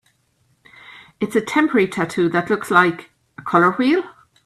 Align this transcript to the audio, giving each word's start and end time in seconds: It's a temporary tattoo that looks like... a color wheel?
It's 1.19 1.35
a 1.35 1.41
temporary 1.41 1.87
tattoo 1.87 2.27
that 2.29 2.49
looks 2.49 2.71
like... 2.71 3.11
a 3.37 3.43
color 3.43 3.73
wheel? 3.73 4.03